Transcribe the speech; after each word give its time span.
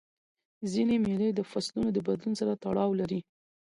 ځیني 0.71 0.95
مېلې 1.05 1.29
د 1.33 1.41
فصلو 1.51 1.87
د 1.93 1.97
بدلون 2.07 2.33
سره 2.39 2.53
تړاو 2.63 2.91
لري. 2.99 3.19